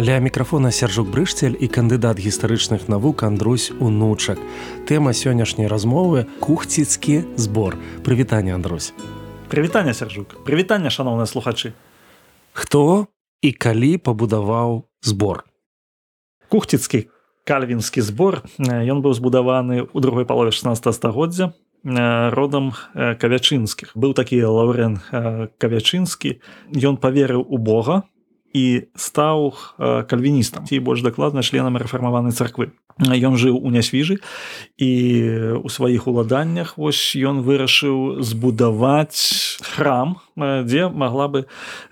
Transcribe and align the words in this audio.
Ля 0.00 0.16
мікрафона 0.24 0.72
сяржук 0.72 1.12
брышцель 1.12 1.52
і 1.52 1.68
кандыдат 1.68 2.16
гістарычных 2.16 2.88
навук 2.88 3.28
Андрусь 3.28 3.68
унучак. 3.76 4.40
Тэма 4.88 5.12
сённяшняй 5.12 5.68
размовы 5.68 6.24
кухціцкі 6.40 7.36
збор. 7.36 7.76
Прывітанне 8.00 8.56
Андрусь. 8.56 8.96
Прывітанне 9.52 9.92
сяржук. 9.92 10.40
Прывітанне 10.48 10.88
шаноўныя 10.88 11.28
слухачы. 11.28 11.76
Хто 12.56 13.06
і 13.44 13.52
калі 13.52 14.00
пабудаваў 14.00 14.88
збор? 15.04 15.44
Кухціцкі 16.48 17.12
кальвінскі 17.44 18.00
збор 18.00 18.48
ён 18.64 19.04
быў 19.04 19.12
збудаваны 19.12 19.92
ў 19.92 19.98
другой 20.00 20.24
палове 20.24 20.56
16 20.56 20.88
стагоддзя 20.88 21.52
родам 21.84 22.72
кавячынскіх. 22.96 23.92
Быў 23.92 24.16
такі 24.16 24.40
лаўрен 24.40 25.04
кавячынскі. 25.60 26.40
Ён 26.80 26.96
паверыў 26.96 27.44
у 27.44 27.60
Бога, 27.60 28.08
і 28.52 28.88
стаў 28.94 29.54
кальвіністам. 29.78 30.66
Ці 30.66 30.80
больш 30.80 31.02
дакладна 31.02 31.42
членам 31.42 31.76
рэфармаванай 31.76 32.32
царквы. 32.32 32.72
Ён 33.00 33.40
жыў 33.40 33.56
у 33.56 33.72
нясвіжы 33.72 34.20
і 34.76 34.90
у 35.64 35.68
сваіх 35.72 36.04
уладаннях 36.06 36.76
вось 36.76 37.16
ён 37.16 37.40
вырашыў 37.40 38.20
збудаваць 38.20 39.56
храм 39.64 40.20
дзе 40.36 40.92
магла 40.92 41.28
бы 41.32 41.40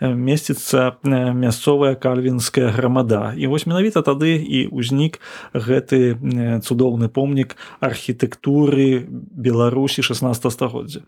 месціцца 0.00 1.00
мясцовая 1.02 1.96
кальвінская 1.96 2.68
грамада. 2.68 3.32
І 3.32 3.48
вось 3.48 3.64
менавіта 3.64 4.04
тады 4.04 4.36
і 4.36 4.68
ўзнік 4.68 5.24
гэты 5.56 6.20
цудоўны 6.60 7.08
помнік 7.08 7.56
архітэктуры 7.80 9.08
беларусі 9.08 10.04
16 10.04 10.52
стагоддзя. 10.52 11.00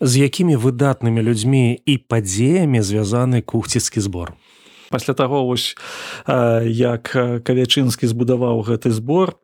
З 0.00 0.12
якімі 0.20 0.60
выдатнымі 0.60 1.24
людзьмі 1.24 1.80
і 1.80 1.96
падзеямі 1.96 2.84
звязаны 2.84 3.40
кухціцкі 3.40 4.04
збор 4.04 4.36
пасля 4.90 5.14
таго 5.14 5.46
вось 5.46 5.78
як 6.26 7.14
кавячынскі 7.46 8.10
збудаваў 8.10 8.66
гэты 8.66 8.90
збор 8.90 9.38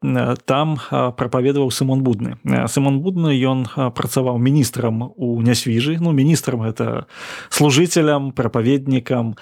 там 0.45 0.75
прапаведаваў 0.91 1.71
сымон 1.71 2.03
будны. 2.03 2.43
Сымон 2.67 2.99
будны 2.99 3.31
ён 3.31 3.63
працаваў 3.95 4.43
міністрам 4.43 5.15
у 5.15 5.39
нясвіжы. 5.47 6.03
Ну 6.03 6.11
міністрам 6.11 6.67
гэта 6.67 7.07
служыцелям 7.49 8.35
прапаведнікам 8.35 9.39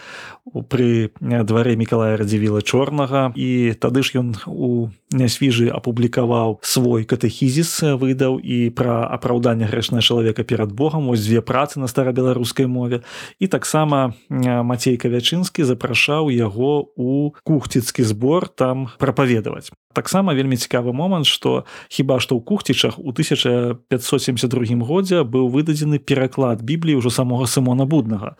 пры 0.69 1.09
дварэ 1.25 1.73
мікалая 1.81 2.21
радзівіла 2.21 2.61
чорнага. 2.61 3.33
І 3.33 3.73
тады 3.73 4.05
ж 4.05 4.21
ён 4.21 4.37
у 4.45 4.93
нясвіжы 5.09 5.73
апублікаваў 5.73 6.61
свой 6.61 7.09
катэхізіс 7.09 7.97
выдаў 7.97 8.37
і 8.45 8.69
пра 8.77 9.09
апраўданне 9.09 9.65
грэшнае 9.73 10.05
чалавека 10.05 10.45
перад 10.45 10.69
Богом 10.77 11.09
ось 11.09 11.25
дзве 11.25 11.41
працы 11.41 11.81
на 11.81 11.89
старабеларускай 11.89 12.69
мове. 12.69 13.01
І 13.41 13.49
таксама 13.49 14.13
Мацей 14.29 15.01
кавячынскі 15.01 15.65
запрашаў 15.65 15.94
запрашаў 15.95 16.31
яго 16.31 16.91
у 16.97 17.31
кухціцкі 17.45 18.03
збор 18.03 18.49
там 18.49 18.91
прапаведаваць 18.99 19.71
таксама 19.95 20.35
вельмі 20.35 20.59
цікавы 20.59 20.93
момант 20.93 21.27
што 21.27 21.65
хіба 21.89 22.19
што 22.19 22.35
ў 22.35 22.43
кухцічах 22.43 22.99
у 22.99 23.15
1572 23.15 24.83
годзе 24.83 25.23
быў 25.23 25.49
выдадзены 25.55 26.03
пераклад 26.03 26.63
бібліі 26.67 26.99
ўжо 26.99 27.15
самога 27.15 27.47
сымона 27.47 27.87
буднага. 27.87 28.35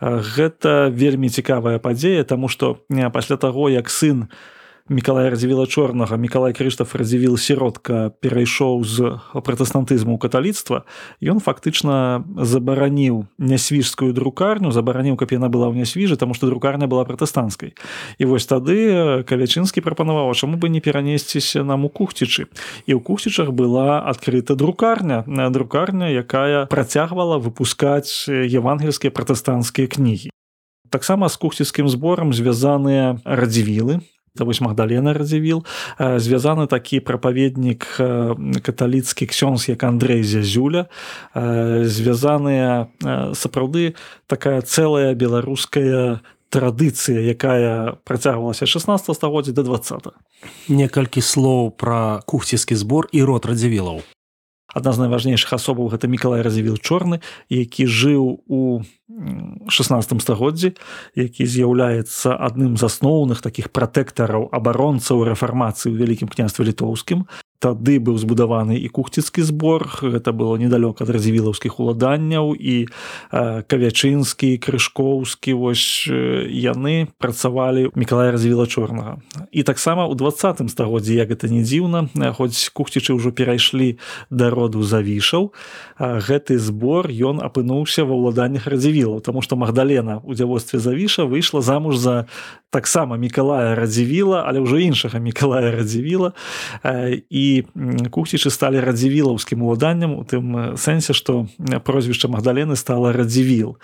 Гэта 0.00 0.88
вельмі 0.88 1.28
цікавая 1.28 1.78
падзея 1.78 2.24
таму 2.24 2.48
што 2.48 2.80
пасля 3.12 3.36
таго 3.36 3.68
як 3.68 3.92
сын 3.92 4.32
у 4.32 4.53
мікалай 4.88 5.32
радзівіла 5.32 5.64
чорнага 5.64 6.20
мікалай 6.20 6.52
крыштаф 6.52 6.92
радзівіл 6.92 7.40
сіротка 7.40 8.12
перайшоў 8.20 8.84
з 8.84 9.16
пратэстантызму 9.32 10.20
каталіцтва. 10.20 10.84
Ён 11.24 11.40
фактычна 11.40 12.20
забараніў 12.36 13.24
нясвіжскую 13.40 14.12
друкарню 14.12 14.76
забараніў 14.76 15.16
каб 15.16 15.32
яна 15.32 15.48
была 15.48 15.72
ў 15.72 15.80
нясвіжы 15.80 16.20
таму 16.20 16.36
што 16.36 16.52
друкарня 16.52 16.84
была 16.84 17.08
пратэстанцкай. 17.08 17.72
І 18.20 18.24
вось 18.28 18.44
тады 18.44 19.24
кавячынскі 19.24 19.80
прапанаваў 19.80 20.36
чаму 20.36 20.60
бы 20.60 20.68
не 20.68 20.84
перанесціся 20.84 21.64
нам 21.64 21.88
у 21.88 21.88
кухцічы 21.88 22.52
і 22.84 22.92
ў 22.92 23.00
кухцічах 23.00 23.56
была 23.56 24.04
адкрыта 24.04 24.52
друкарня 24.52 25.24
друкарня 25.48 26.12
якая 26.12 26.68
працягвала 26.68 27.40
выпускаць 27.40 28.28
евангельскія 28.28 29.08
пратэстанцкія 29.08 29.88
кнігі. 29.88 30.28
Таксама 30.92 31.32
з 31.32 31.40
кухціцкім 31.40 31.88
зборам 31.88 32.36
звязаныя 32.36 33.16
радзівілы 33.24 34.04
вось 34.42 34.60
магдалена 34.60 35.14
радзівіл 35.14 35.62
звязаны 35.98 36.66
такі 36.66 36.98
прапаведнік 37.00 37.86
каталіцкі 38.66 39.30
ксёнз 39.30 39.68
як 39.70 39.86
Андрей 39.86 40.26
зязюля. 40.26 40.90
Звязаныя 41.34 42.90
сапраўды 43.38 43.94
такая 44.26 44.62
цэлая 44.62 45.14
беларуская 45.14 46.18
традыцыя 46.50 47.22
якая 47.30 47.94
працягвалася 48.02 48.66
16 48.66 49.14
стагоддзя 49.14 49.52
до 49.52 49.62
20 49.62 50.14
некалькі 50.68 51.22
слоў 51.22 51.70
пра 51.70 52.22
кухціскі 52.26 52.74
збор 52.74 53.10
і 53.10 53.22
род 53.22 53.46
радзівілаў 53.46 54.02
адна 54.74 54.92
з 54.92 55.06
найважнейшых 55.06 55.54
асобаў 55.54 55.88
гэта 55.94 56.10
мікалай 56.10 56.42
развіл 56.42 56.76
чорны 56.76 57.22
які 57.48 57.86
жыў 57.86 58.42
у 58.46 58.82
16 59.70 60.20
стагоддзі 60.20 60.74
які 61.14 61.46
з'яўляецца 61.46 62.34
адным 62.34 62.76
з 62.76 62.90
асноўных 62.90 63.40
такіх 63.40 63.70
пратэктараў 63.70 64.50
абаронцаў 64.50 65.24
рэфармацыі 65.30 65.94
ў 65.94 65.96
вялікім 66.02 66.28
княстве 66.28 66.66
літоўскім 66.68 67.24
тады 67.64 67.96
быў 67.96 68.20
збудаваны 68.20 68.76
і 68.76 68.88
кухціцкі 68.92 69.40
збор. 69.40 69.88
Гэта 70.04 70.36
было 70.36 70.60
недалёк 70.60 71.00
ад 71.00 71.08
развівілаўскіх 71.08 71.80
уладанняў 71.80 72.52
і 72.52 72.92
кавячынскі 73.32 74.60
крышкоўскі 74.60 75.56
вось 75.56 76.04
яны 76.52 77.08
працавалі 77.16 77.88
мікалая 77.96 78.36
развіла 78.36 78.68
чорнага. 78.68 79.24
І 79.48 79.64
таксама 79.64 80.04
ў 80.04 80.12
двадцатым 80.12 80.68
стагоддзі 80.68 81.16
як 81.16 81.32
гэта 81.32 81.48
не 81.48 81.64
дзіўна 81.64 82.12
хоць 82.36 82.68
кухцічы 82.76 83.16
ўжо 83.16 83.32
перайшлі 83.32 83.96
да 84.28 84.52
роду 84.52 84.84
завішаў 84.84 85.56
гэты 85.96 86.60
збор 86.60 87.08
ён 87.08 87.40
апынуўся 87.40 88.04
ва 88.04 88.12
ўладаннях 88.12 88.68
радзівілаў 88.68 89.24
тому 89.24 89.40
што 89.40 89.56
магдалена 89.56 90.20
у 90.20 90.36
дзявоцтве 90.36 90.82
завіша 90.84 91.24
выйшла 91.24 91.64
замуж 91.64 91.96
за 91.96 92.28
таксама 92.74 93.14
мікалая 93.14 93.78
радзівіла 93.78 94.42
але 94.42 94.58
ўжо 94.58 94.82
іншага 94.82 95.22
мікалая 95.22 95.70
радзівіла. 95.70 96.34
І 97.30 97.64
кухцічы 98.10 98.50
сталі 98.50 98.82
радзівілаўскім 98.82 99.62
уладаннем 99.62 100.18
у 100.18 100.26
тым 100.26 100.74
сэнсе 100.74 101.14
што 101.14 101.46
прозвішча 101.86 102.26
магдалены 102.26 102.74
стала 102.74 103.14
радзівіл. 103.14 103.78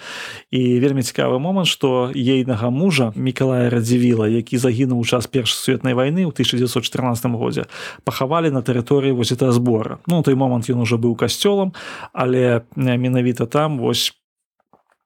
І 0.51 0.83
вельмі 0.83 1.07
цікавы 1.07 1.39
момант 1.39 1.71
што 1.71 2.11
ейнага 2.11 2.75
мужа 2.75 3.15
мікалая 3.15 3.71
радзівіла 3.71 4.27
які 4.27 4.59
загінуў 4.59 5.01
у 5.01 5.07
час 5.07 5.31
першай 5.31 5.55
сусветнай 5.55 5.95
вайны 5.95 6.27
ў 6.27 6.35
1914 6.35 7.31
годзе 7.39 7.71
пахавалі 8.03 8.51
на 8.51 8.63
тэрыторыі 8.67 9.15
это 9.31 9.53
збора 9.53 9.99
ну 10.07 10.23
той 10.23 10.35
момант 10.35 10.71
ён 10.71 10.81
уже 10.81 10.97
быў 10.97 11.15
касцёлам 11.15 11.73
але 12.13 12.63
менавіта 12.77 13.47
там 13.47 13.79
вось 13.79 14.20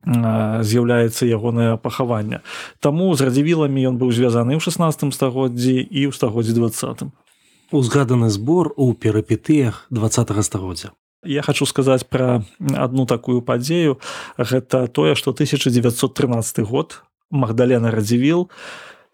з'яўляецца 0.05 1.27
ягонае 1.27 1.77
пахаванне. 1.77 2.41
Таму 2.81 3.13
з 3.17 3.29
радзівіламі 3.29 3.89
ён 3.89 3.97
быў 3.97 4.13
звязаны 4.13 4.57
ў 4.57 4.61
16 4.61 5.13
стагоддзі 5.15 5.81
і 5.81 6.01
ў 6.09 6.12
стагоддзі 6.12 6.56
двадцатым 6.56 7.12
узгаданы 7.75 8.31
збор 8.31 8.73
у 8.77 8.95
перапетыях 8.95 9.87
два 9.91 10.09
стагоддзя. 10.09 10.93
Я 11.25 11.43
хочу 11.43 11.67
сказаць 11.67 12.05
пра 12.05 12.45
одну 12.61 13.06
такую 13.06 13.43
падзею. 13.43 13.99
Гэта 14.39 14.87
тое 14.89 15.15
што 15.15 15.31
1913 15.31 16.61
год 16.69 17.03
магдалена 17.31 17.91
радзівіл 17.91 18.50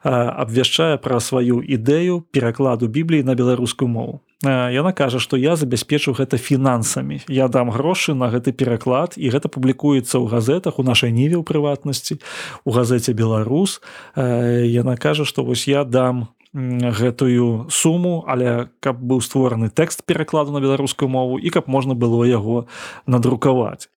абвяшчае 0.03 0.99
пра 0.99 1.21
сваю 1.21 1.63
ідэю 1.63 2.27
перакладу 2.33 2.89
бібліі 2.89 3.23
на 3.23 3.35
беларускую 3.35 3.89
мову 3.89 4.21
Яна 4.43 4.93
кажа 4.97 5.21
што 5.21 5.37
я 5.37 5.53
забяспечу 5.57 6.17
гэта 6.17 6.41
фінансамі. 6.41 7.21
Я 7.29 7.49
дам 7.49 7.69
грошы 7.69 8.17
на 8.17 8.33
гэты 8.33 8.57
пераклад 8.57 9.21
і 9.21 9.29
гэта 9.29 9.53
публікуецца 9.53 10.17
ў 10.17 10.33
газетах 10.33 10.81
у 10.81 10.83
нашай 10.83 11.13
ніве 11.13 11.37
ў 11.37 11.45
прыватнасці 11.45 12.25
у 12.65 12.71
газеце 12.73 13.13
беларус 13.13 13.85
Яна 14.17 14.97
кажа 14.97 15.29
што 15.29 15.45
вось 15.45 15.69
я 15.69 15.85
дам 15.85 16.33
гэтую 16.57 17.69
суму 17.69 18.25
але 18.27 18.73
каб 18.81 18.97
быў 18.97 19.21
створаны 19.21 19.69
тэкст 19.69 20.09
перакладу 20.09 20.57
на 20.57 20.65
беларускую 20.65 21.13
мову 21.13 21.37
і 21.39 21.53
каб 21.53 21.69
можна 21.69 21.93
было 21.95 22.25
яго 22.25 22.65
надрукаваць 23.07 23.93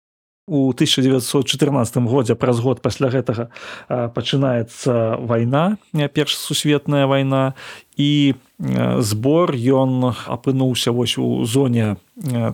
у 0.47 0.69
1914 0.69 1.97
годзе 2.03 2.35
праз 2.35 2.59
год 2.59 2.81
пасля 2.81 3.07
гэтага 3.07 3.47
пачынаецца 3.87 5.15
вайна 5.23 5.77
перш 6.11 6.35
сусветная 6.35 7.07
вайна 7.07 7.55
і 7.95 8.35
збор 8.99 9.55
ён 9.55 10.11
апынуўся 10.27 10.91
вось 10.91 11.17
у 11.17 11.45
зоне 11.47 11.95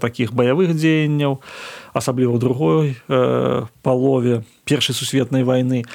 таких 0.02 0.34
баявых 0.34 0.78
дзеянняў 0.78 1.42
асабліва 1.94 2.38
ў 2.38 2.40
другой 2.40 2.86
палове 3.82 4.46
першай 4.70 4.94
сусветнай 4.94 5.42
вайны. 5.44 5.86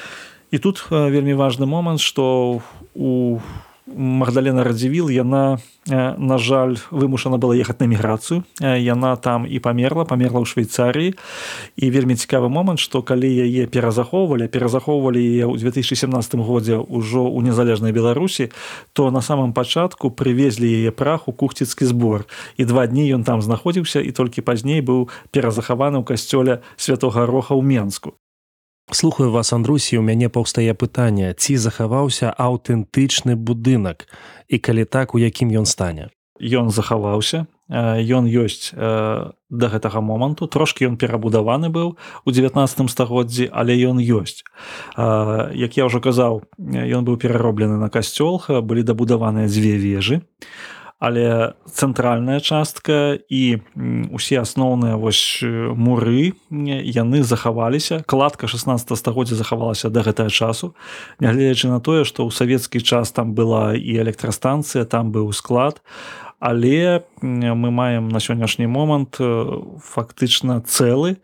І 0.51 0.59
тут 0.59 0.87
вельмі 0.91 1.35
важны 1.35 1.67
момант 1.67 2.03
што 2.03 2.63
у 2.95 3.39
магдалена 3.87 4.65
радзівіл 4.65 5.11
яна 5.13 5.59
на 5.87 6.39
жаль 6.39 6.81
вымушана 6.91 7.37
была 7.37 7.53
ехаць 7.53 7.81
на 7.81 7.87
міграцыю 7.87 8.45
яна 8.61 9.17
там 9.17 9.45
і 9.45 9.61
памерла 9.61 10.09
памерла 10.09 10.41
ў 10.41 10.49
швейцарыі 10.49 11.13
і 11.77 11.85
вельмі 11.93 12.17
цікавы 12.17 12.49
момант 12.49 12.81
што 12.81 13.05
калі 13.05 13.29
яе 13.29 13.69
перазахоўвалі 13.69 14.49
перазахоўвалі 14.49 15.21
яе 15.21 15.45
ў 15.45 15.61
2017 15.61 16.41
годзе 16.41 16.81
ўжо 16.81 17.29
ў 17.29 17.45
незалежнай 17.45 17.93
беларусі 17.93 18.49
то 18.97 19.11
на 19.13 19.21
самом 19.21 19.53
пачатку 19.53 20.09
прывезлі 20.09 20.65
яе 20.65 20.91
прах 20.91 21.29
у 21.29 21.33
кухціцкі 21.33 21.85
збор. 21.85 22.25
І 22.57 22.65
два 22.65 22.87
дні 22.87 23.05
ён 23.15 23.25
там 23.25 23.43
знаходзіўся 23.43 24.01
і 24.01 24.11
толькі 24.17 24.41
пазней 24.41 24.81
быў 24.81 25.13
перазахаваны 25.31 26.01
ў 26.01 26.05
касцёле 26.09 26.65
святого 26.77 27.27
роха 27.27 27.53
ў 27.53 27.61
менску 27.61 28.17
слухаю 28.91 29.31
вас 29.31 29.53
андрусі 29.53 29.99
у 29.99 30.03
мяне 30.03 30.29
паўстае 30.29 30.75
пытанне. 30.75 31.33
Ці 31.35 31.57
захаваўся 31.57 32.35
аўтэнтычны 32.37 33.37
будынак? 33.37 34.09
І 34.49 34.59
калі 34.59 34.85
так 34.85 35.15
у 35.15 35.19
якім 35.19 35.51
ён 35.51 35.67
стане? 35.67 36.11
Ён 36.41 36.71
захаваўся. 36.71 37.47
Ён 37.73 38.29
ёсць 38.29 38.77
да 38.77 39.67
гэтага 39.73 40.05
моманту. 40.05 40.47
Трошки 40.47 40.85
ён 40.85 41.01
перабудаваны 41.01 41.73
быў 41.73 41.97
у 41.97 42.31
19 42.31 42.91
стагоддзі 42.91 43.49
але 43.49 43.73
ён 43.89 43.97
ёсць. 43.97 44.45
Як 45.57 45.73
я 45.81 45.89
ўжо 45.89 46.05
казаў 46.05 46.45
ён 46.61 47.03
быў 47.09 47.17
перароблены 47.17 47.81
на 47.81 47.89
касцёл 47.89 48.43
былі 48.61 48.85
дабудаваныя 48.85 49.49
дзве 49.49 49.81
вежы 49.81 50.21
але 51.05 51.53
цэнтральная 51.69 52.41
частка 52.41 53.21
і 53.29 53.61
усе 54.09 54.41
асноўныя 54.41 54.97
вось 54.97 55.45
муры 55.77 56.33
яны 56.49 57.21
захаваліся. 57.21 58.01
Кладка 58.09 58.49
16 58.49 58.97
стагоддзя 58.97 59.37
захавалася 59.37 59.93
да 59.93 60.01
гэтага 60.01 60.33
часу. 60.33 60.73
Нягледзячы 61.21 61.69
на 61.69 61.85
тое 61.85 62.09
што 62.09 62.25
ў 62.25 62.33
савецкі 62.33 62.81
час 62.81 63.13
там 63.13 63.37
была 63.37 63.77
і 63.77 64.01
электрастанцыя 64.01 64.89
там 64.89 65.13
быў 65.13 65.29
склад. 65.37 65.85
Але 66.41 67.05
мы 67.21 67.69
маем 67.69 68.09
на 68.09 68.17
сённяшні 68.17 68.65
момант 68.65 69.21
фактычна 69.85 70.65
цэлы 70.65 71.21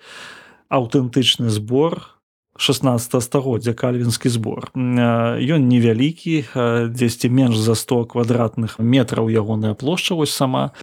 аўтэнтычны 0.69 1.49
збор 1.49 2.20
16 2.61 3.23
стагоддзя 3.25 3.73
кальвінскі 3.73 4.29
збор 4.29 4.69
ён 4.77 5.61
невялікі 5.65 6.45
дзесьці 6.93 7.33
менш 7.33 7.57
за 7.57 7.73
100 7.73 8.13
квадратных 8.13 8.77
метраў 8.77 9.33
ягоная 9.33 9.73
плошча 9.73 10.15
вось 10.15 10.37
сама. 10.37 10.77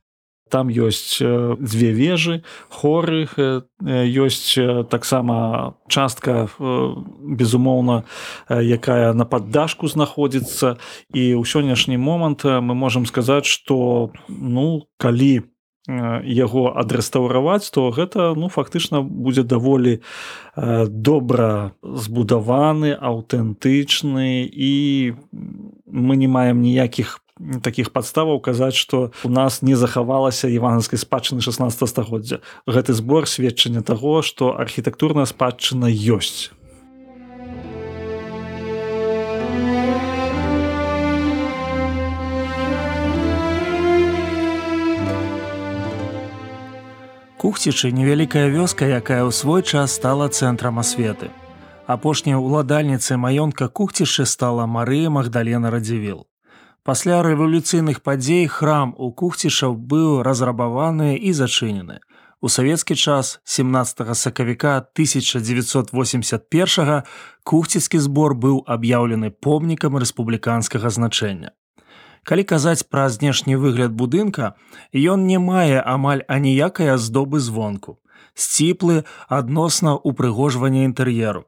Там 0.50 0.72
ёсць 0.72 1.20
дзве 1.20 1.92
вежы 1.92 2.42
хоры 2.72 3.28
ёсць 3.84 4.58
таксама 4.90 5.76
частка 5.92 6.48
безумоўна 6.58 8.08
якая 8.50 9.14
на 9.14 9.26
паддашку 9.28 9.86
знаходзіцца. 9.92 10.82
І 11.14 11.38
ў 11.38 11.44
сённяшні 11.46 12.02
момант 12.02 12.48
мы 12.48 12.74
можемм 12.74 13.06
сказаць 13.06 13.46
што 13.46 14.10
ну 14.28 14.88
калі 14.98 15.46
по 15.46 15.57
яго 15.88 16.74
адрэстаўраваць 16.76 17.72
то 17.72 17.90
гэта 17.96 18.34
ну 18.36 18.50
фактычна 18.52 19.02
будзе 19.02 19.44
даволі 19.44 20.04
добра 20.56 21.72
збудаваны 21.82 22.92
аўтэнтычны 22.92 24.44
і 24.52 24.74
мы 25.88 26.14
не 26.20 26.28
маем 26.28 26.60
ніякіх 26.62 27.24
таких 27.64 27.92
падставаў 27.94 28.40
казаць 28.42 28.76
што 28.76 29.12
у 29.24 29.30
нас 29.30 29.62
не 29.62 29.76
захавалася 29.76 30.50
іванскай 30.50 31.00
спадчыны 31.00 31.42
16 31.42 31.90
стагоддзя. 31.90 32.42
Гэты 32.66 32.94
збор 32.98 33.28
сведчання 33.30 33.82
таго 33.82 34.22
што 34.22 34.58
архітэктурная 34.58 35.30
спадчына 35.30 35.88
ёсць 35.88 36.52
Кухцічы 47.48 47.96
невялікая 47.96 48.52
вёска, 48.52 48.84
якая 48.84 49.24
ў 49.24 49.32
свой 49.32 49.64
час 49.64 49.96
стала 49.96 50.28
цэнтрам 50.28 50.84
асветы. 50.84 51.32
Апошняй 51.88 52.36
уладальніцы 52.36 53.16
маёнтка 53.16 53.72
кухцішчы 53.72 54.28
стала 54.28 54.68
Марыя 54.68 55.08
Магдалена 55.08 55.72
Радзівіл. 55.72 56.28
Пасля 56.84 57.24
рэвалюцыйных 57.24 58.04
падзей 58.04 58.52
храм 58.52 58.92
у 59.00 59.16
кухцішаў 59.16 59.80
быў 59.80 60.28
разрабаваны 60.28 61.16
і 61.16 61.32
зачынены. 61.32 62.04
У 62.44 62.52
савецкі 62.52 63.00
час 63.00 63.40
17 63.48 64.12
сакавіка 64.12 64.84
1981 65.00 67.08
кухціцкі 67.48 67.98
збор 67.98 68.36
быў 68.36 68.68
аб'яўлены 68.68 69.32
помнікам 69.32 69.96
рэспубліканскага 69.96 70.92
значэння. 70.92 71.56
Калі 72.28 72.44
казаць 72.44 72.84
пра 72.92 73.08
знешні 73.08 73.56
выгляд 73.56 73.94
будынка, 73.96 74.48
ён 74.92 75.24
не 75.28 75.40
мае 75.40 75.80
амаль 75.80 76.24
аніякай 76.28 76.92
аздобы 76.94 77.40
звонку. 77.40 78.00
Сціплы 78.36 79.06
адносна 79.32 79.94
ўпрыгожвання 79.96 80.84
інтэр'еру. 80.92 81.48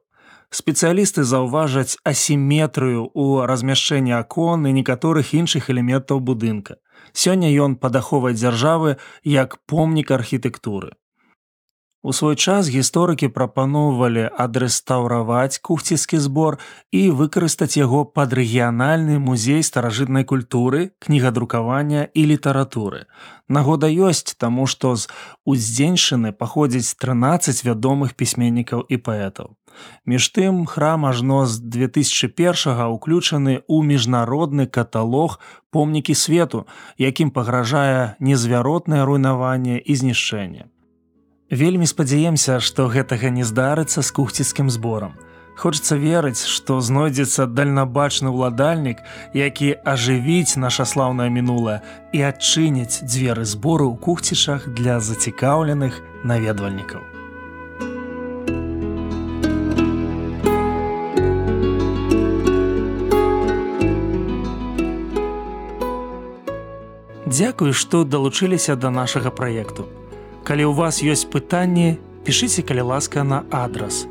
Спецыялісты 0.50 1.22
заўважаць 1.22 2.00
асіметрыю 2.12 3.04
ў 3.12 3.44
размяшчэнні 3.50 4.16
акон 4.16 4.64
і 4.70 4.72
некаторых 4.78 5.34
іншых 5.36 5.68
элементаў 5.68 6.24
будынка. 6.24 6.80
Сёння 7.12 7.52
ён 7.66 7.76
падаховай 7.76 8.32
дзяржавы 8.40 8.96
як 9.36 9.60
помнік 9.68 10.16
архітэктуры. 10.16 10.96
У 12.02 12.12
свой 12.16 12.32
час 12.32 12.68
гісторыкі 12.72 13.28
прапаноўвалі 13.28 14.22
адрэстаўраваць 14.42 15.60
кухціскі 15.60 16.16
збор 16.16 16.56
і 16.96 17.02
выкарыстаць 17.12 17.76
яго 17.76 18.06
пад 18.08 18.32
рэгіянальны 18.32 19.18
музей 19.20 19.60
старажытнай 19.60 20.24
культуры, 20.24 20.96
кнігадрукавання 20.96 22.08
і 22.14 22.24
літаратуры. 22.32 23.04
Нагода 23.52 23.92
ёсць, 23.92 24.32
таму 24.32 24.64
што 24.64 24.96
з 24.96 25.12
уздзеньшыны 25.44 26.32
паходзіць 26.32 26.96
13 26.96 27.60
вядомых 27.68 28.16
пісьменнікаў 28.16 28.80
і 28.88 28.96
паэтаў. 28.96 29.52
Між 30.08 30.32
тым 30.32 30.64
храм 30.64 31.04
ажно 31.04 31.44
з 31.44 31.60
2001 31.60 32.80
ўключаны 32.96 33.60
ў 33.68 33.76
міжнародны 33.84 34.64
каталог 34.64 35.36
помнікі 35.68 36.16
свету, 36.16 36.64
якім 36.96 37.28
пагражае 37.28 38.16
незвяротнае 38.24 39.04
руйнаванне 39.04 39.76
і 39.84 39.92
знішчэнне. 40.00 40.72
Вельмі 41.50 41.86
спадзяемся, 41.90 42.60
што 42.62 42.86
гэтага 42.86 43.26
не 43.34 43.42
здарыцца 43.42 44.06
з 44.06 44.10
кухціцкім 44.14 44.70
зборам. 44.70 45.18
Хочацца 45.58 45.98
верыць, 45.98 46.46
што 46.46 46.78
знойдзецца 46.78 47.50
дальнабачны 47.50 48.30
ўладальнік, 48.30 49.02
які 49.34 49.74
ажывіць 49.82 50.54
наша 50.54 50.86
слаўнае 50.86 51.26
мінулае 51.26 51.82
і 52.14 52.22
адчыніць 52.22 53.02
дзверы 53.02 53.42
збору 53.42 53.90
ў 53.90 53.98
кухцішах 53.98 54.70
для 54.70 55.02
зацікаўленых 55.02 55.98
наведвальнікаў. 56.22 57.02
Дзякуй, 67.26 67.74
што 67.74 68.06
далучыліся 68.06 68.78
да 68.78 68.94
нашага 68.94 69.34
праекту. 69.34 69.90
Калі 70.44 70.64
ў 70.66 70.72
вас 70.74 71.02
ёсць 71.04 71.28
пытанні, 71.28 71.98
пішыце 72.24 72.62
калі 72.62 72.92
ласка 72.92 73.24
на 73.24 73.44
адрас. 73.50 74.06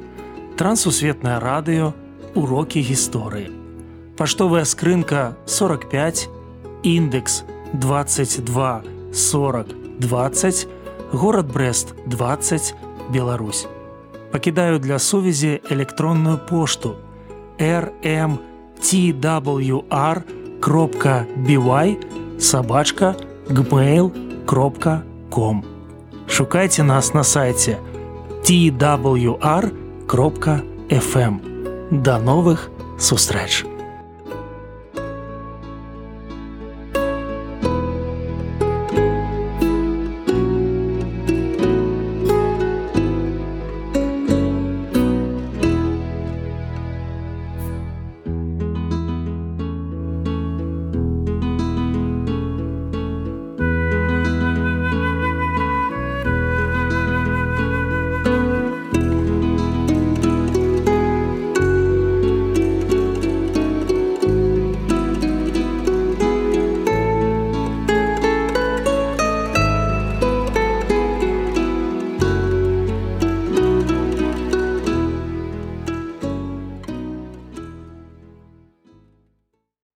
Трансусветнае 0.55 1.39
радыё, 1.39 1.93
урокі 2.35 2.79
гісторыі. 2.83 3.49
Паштовая 4.17 4.65
скрынка 4.65 5.35
45, 5.45 6.29
індекс 6.83 7.43
22 7.73 8.83
40 9.13 9.67
20, 9.99 10.67
горад 11.11 11.51
Брест 11.51 11.95
20, 12.05 12.75
Беларусь. 13.09 13.67
Пакідаю 14.31 14.79
для 14.79 14.99
сувязі 14.99 15.61
электронную 15.69 16.37
пошту 16.37 16.95
rmtwr 17.59 18.37
кропка 20.59 21.25
бівай 21.35 21.97
сабачка 22.39 23.15
gmail 23.49 24.11
кропка 24.45 25.01
com 25.29 25.78
шукайце 26.29 26.83
нас 26.83 27.13
на 27.13 27.23
сайте 27.23 27.77
twr.fm. 28.43 29.29
Да 31.91 32.19
новых 32.19 32.69
сустрэч! 32.99 33.68